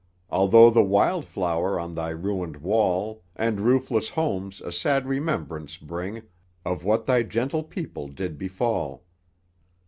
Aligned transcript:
Although 0.31 0.71
the 0.71 0.81
wild 0.81 1.25
flower 1.25 1.79
on 1.79 1.93
thy 1.93 2.09
ruined 2.09 2.57
wall 2.57 3.23
And 3.35 3.61
roofless 3.61 4.09
homes 4.09 4.59
a 4.59 4.71
sad 4.71 5.05
remembrance 5.05 5.77
bring 5.77 6.23
Of 6.65 6.83
what 6.83 7.05
thy 7.05 7.21
gentle 7.21 7.61
people 7.63 8.07
did 8.07 8.35
befall. 8.39 9.05